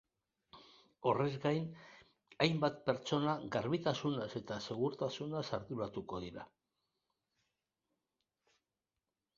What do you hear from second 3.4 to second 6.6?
garbitasunaz eta segurtasunaz arduratuko dira.